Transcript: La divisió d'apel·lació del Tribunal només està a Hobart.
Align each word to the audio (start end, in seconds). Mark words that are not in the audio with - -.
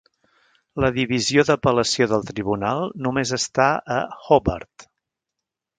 La 0.83 0.89
divisió 0.95 1.45
d'apel·lació 1.49 2.07
del 2.15 2.27
Tribunal 2.31 2.83
només 3.09 3.35
està 3.41 3.69
a 3.99 4.03
Hobart. 4.39 4.93